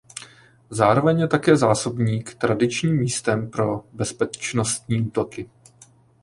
[0.69, 5.49] Zároveň je také zásobník tradičním místem pro bezpečnostní útoky.